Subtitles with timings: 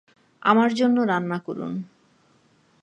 [0.41, 1.73] আমার জন্য রান্না করুন।